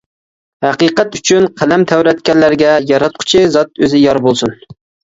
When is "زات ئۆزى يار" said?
3.59-4.25